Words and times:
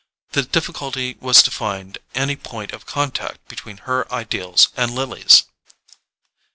The 0.31 0.41
difficulty 0.41 1.15
was 1.19 1.43
to 1.43 1.51
find 1.51 1.99
any 2.15 2.35
point 2.35 2.71
of 2.71 2.87
contact 2.87 3.47
between 3.47 3.77
her 3.85 4.11
ideals 4.11 4.69
and 4.75 4.95
Lily's. 4.95 5.43